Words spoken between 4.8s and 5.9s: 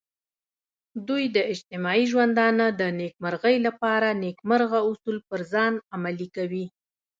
اصول پر ځان